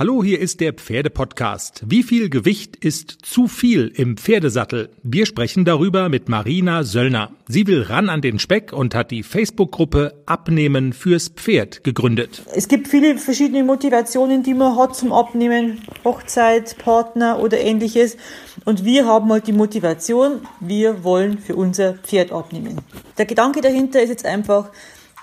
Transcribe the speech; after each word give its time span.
Hallo, 0.00 0.24
hier 0.24 0.40
ist 0.40 0.60
der 0.60 0.72
Pferdepodcast. 0.72 1.82
Wie 1.86 2.02
viel 2.02 2.30
Gewicht 2.30 2.74
ist 2.74 3.18
zu 3.20 3.48
viel 3.48 3.92
im 3.94 4.16
Pferdesattel? 4.16 4.88
Wir 5.02 5.26
sprechen 5.26 5.66
darüber 5.66 6.08
mit 6.08 6.26
Marina 6.26 6.84
Söllner. 6.84 7.32
Sie 7.46 7.66
will 7.66 7.82
ran 7.82 8.08
an 8.08 8.22
den 8.22 8.38
Speck 8.38 8.72
und 8.72 8.94
hat 8.94 9.10
die 9.10 9.22
Facebook-Gruppe 9.22 10.14
Abnehmen 10.24 10.94
fürs 10.94 11.28
Pferd 11.28 11.84
gegründet. 11.84 12.40
Es 12.54 12.66
gibt 12.66 12.88
viele 12.88 13.18
verschiedene 13.18 13.62
Motivationen, 13.62 14.42
die 14.42 14.54
man 14.54 14.78
hat 14.78 14.96
zum 14.96 15.12
Abnehmen. 15.12 15.82
Hochzeit, 16.02 16.78
Partner 16.78 17.38
oder 17.38 17.60
ähnliches. 17.60 18.16
Und 18.64 18.86
wir 18.86 19.04
haben 19.04 19.30
halt 19.30 19.48
die 19.48 19.52
Motivation, 19.52 20.40
wir 20.60 21.04
wollen 21.04 21.36
für 21.36 21.56
unser 21.56 21.92
Pferd 21.92 22.32
abnehmen. 22.32 22.78
Der 23.18 23.26
Gedanke 23.26 23.60
dahinter 23.60 24.00
ist 24.00 24.08
jetzt 24.08 24.24
einfach, 24.24 24.70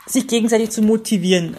sich 0.06 0.28
gegenseitig 0.28 0.70
zu 0.70 0.84
motivieren. 0.84 1.58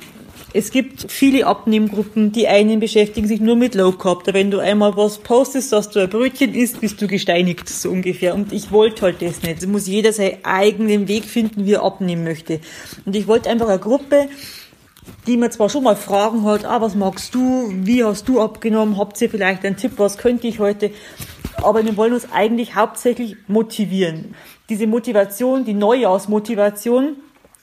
Es 0.54 0.70
gibt 0.70 1.12
viele 1.12 1.46
Abnehmgruppen, 1.46 2.32
die 2.32 2.48
einen 2.48 2.80
beschäftigen 2.80 3.28
sich 3.28 3.40
nur 3.40 3.54
mit 3.54 3.74
Low 3.74 3.92
Carb. 3.92 4.24
Da 4.24 4.32
wenn 4.32 4.50
du 4.50 4.60
einmal 4.60 4.96
was 4.96 5.18
postest, 5.18 5.72
dass 5.72 5.90
du 5.90 6.00
ein 6.00 6.08
Brötchen 6.08 6.54
isst, 6.54 6.80
bist 6.80 7.02
du 7.02 7.06
gesteinigt, 7.06 7.68
so 7.68 7.90
ungefähr. 7.90 8.34
Und 8.34 8.52
ich 8.52 8.72
wollte 8.72 9.02
halt 9.02 9.20
das 9.20 9.42
nicht. 9.42 9.58
Es 9.58 9.66
muss 9.66 9.86
jeder 9.86 10.12
seinen 10.12 10.44
eigenen 10.44 11.06
Weg 11.06 11.24
finden, 11.24 11.66
wie 11.66 11.74
er 11.74 11.82
abnehmen 11.82 12.24
möchte. 12.24 12.60
Und 13.04 13.14
ich 13.14 13.26
wollte 13.26 13.50
einfach 13.50 13.68
eine 13.68 13.78
Gruppe, 13.78 14.28
die 15.26 15.36
mir 15.36 15.50
zwar 15.50 15.68
schon 15.68 15.84
mal 15.84 15.96
Fragen 15.96 16.44
hat, 16.44 16.64
ah, 16.64 16.80
was 16.80 16.94
magst 16.94 17.34
du, 17.34 17.70
wie 17.70 18.02
hast 18.02 18.26
du 18.28 18.40
abgenommen, 18.40 18.96
habt 18.96 19.20
ihr 19.20 19.30
vielleicht 19.30 19.64
einen 19.64 19.76
Tipp, 19.76 19.92
was 19.96 20.18
könnte 20.18 20.46
ich 20.46 20.58
heute, 20.58 20.90
aber 21.62 21.84
wir 21.84 21.96
wollen 21.96 22.12
uns 22.12 22.28
eigentlich 22.32 22.74
hauptsächlich 22.74 23.36
motivieren. 23.46 24.34
Diese 24.68 24.86
Motivation, 24.86 25.64
die 25.64 25.74
Neujahrsmotivation, 25.74 27.16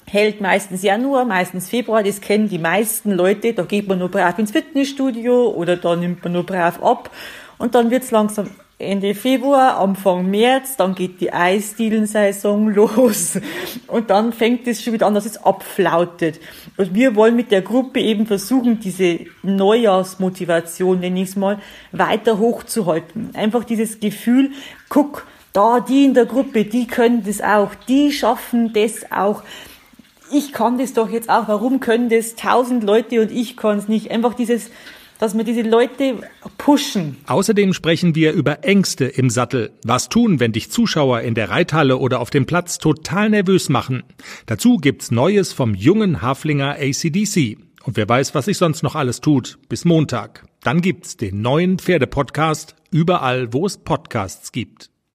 hält 0.05 0.41
meistens 0.41 0.83
Januar, 0.83 1.25
meistens 1.25 1.69
Februar, 1.69 2.03
das 2.03 2.21
kennen 2.21 2.49
die 2.49 2.59
meisten 2.59 3.11
Leute, 3.11 3.53
da 3.53 3.63
geht 3.63 3.87
man 3.87 3.99
nur 3.99 4.09
brav 4.09 4.37
ins 4.39 4.51
Fitnessstudio 4.51 5.49
oder 5.49 5.77
da 5.77 5.95
nimmt 5.95 6.23
man 6.23 6.33
nur 6.33 6.45
brav 6.45 6.81
ab. 6.83 7.09
Und 7.57 7.75
dann 7.75 7.89
wird's 7.89 8.11
langsam 8.11 8.49
Ende 8.77 9.15
Februar, 9.15 9.79
Anfang 9.79 10.29
März, 10.29 10.75
dann 10.75 10.95
geht 10.95 11.21
die 11.21 11.31
Eisdielensaison 11.31 12.67
los. 12.73 13.39
Und 13.87 14.09
dann 14.09 14.33
fängt 14.33 14.67
es 14.67 14.83
schon 14.83 14.91
wieder 14.91 15.07
an, 15.07 15.15
dass 15.15 15.25
es 15.25 15.37
abflautet. 15.37 16.41
Und 16.75 16.93
wir 16.93 17.15
wollen 17.15 17.37
mit 17.37 17.51
der 17.51 17.61
Gruppe 17.61 18.01
eben 18.01 18.27
versuchen, 18.27 18.81
diese 18.81 19.21
Neujahrsmotivation, 19.43 20.99
nenne 20.99 21.21
ich 21.21 21.29
es 21.29 21.35
mal, 21.37 21.59
weiter 21.93 22.37
hochzuhalten. 22.37 23.29
Einfach 23.33 23.63
dieses 23.63 24.01
Gefühl, 24.01 24.51
guck, 24.89 25.25
da, 25.53 25.79
die 25.79 26.03
in 26.03 26.13
der 26.13 26.25
Gruppe, 26.25 26.65
die 26.65 26.85
können 26.85 27.23
das 27.23 27.39
auch, 27.39 27.73
die 27.87 28.11
schaffen 28.11 28.73
das 28.73 29.09
auch 29.09 29.41
ich 30.31 30.51
kann 30.51 30.77
das 30.77 30.93
doch 30.93 31.09
jetzt 31.09 31.29
auch, 31.29 31.47
warum 31.47 31.79
können 31.79 32.09
das 32.09 32.35
tausend 32.35 32.83
Leute 32.83 33.21
und 33.21 33.31
ich 33.31 33.57
kann 33.57 33.77
es 33.77 33.87
nicht? 33.87 34.11
Einfach 34.11 34.33
dieses, 34.33 34.69
dass 35.19 35.37
wir 35.37 35.43
diese 35.43 35.61
Leute 35.61 36.19
pushen. 36.57 37.17
Außerdem 37.27 37.73
sprechen 37.73 38.15
wir 38.15 38.33
über 38.33 38.63
Ängste 38.63 39.05
im 39.05 39.29
Sattel. 39.29 39.71
Was 39.83 40.09
tun, 40.09 40.39
wenn 40.39 40.51
dich 40.51 40.71
Zuschauer 40.71 41.21
in 41.21 41.35
der 41.35 41.49
Reithalle 41.49 41.97
oder 41.97 42.19
auf 42.19 42.29
dem 42.29 42.45
Platz 42.45 42.77
total 42.77 43.29
nervös 43.29 43.69
machen? 43.69 44.03
Dazu 44.45 44.77
gibt's 44.77 45.11
Neues 45.11 45.53
vom 45.53 45.75
jungen 45.75 46.21
Haflinger 46.21 46.77
ACDC. 46.79 47.57
Und 47.83 47.97
wer 47.97 48.09
weiß, 48.09 48.33
was 48.33 48.45
sich 48.45 48.57
sonst 48.57 48.81
noch 48.81 48.95
alles 48.95 49.21
tut. 49.21 49.59
Bis 49.69 49.85
Montag. 49.85 50.43
Dann 50.63 50.81
gibt's 50.81 51.17
den 51.17 51.41
neuen 51.41 51.77
Pferdepodcast 51.77 52.75
überall, 52.89 53.53
wo 53.53 53.65
es 53.67 53.77
Podcasts 53.77 54.51
gibt. 54.51 54.89